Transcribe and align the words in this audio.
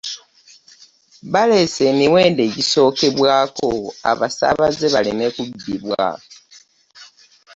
Baleese 1.31 1.81
emiwendo 1.91 2.41
egisookerwako 2.47 3.69
abasaabaze 4.11 4.85
baleme 4.93 5.25
kubbibwa. 5.35 6.07